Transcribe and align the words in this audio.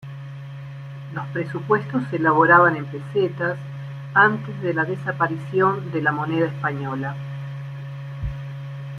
Los 1.13 1.27
presupuestos 1.27 2.01
se 2.09 2.15
elaboraban 2.15 2.75
en 2.75 2.87
pesetas 2.87 3.59
antes 4.15 4.59
de 4.63 4.73
la 4.73 4.83
desaparición 4.83 5.91
de 5.91 6.01
la 6.01 6.11
moneda 6.11 6.47
española. 6.47 7.15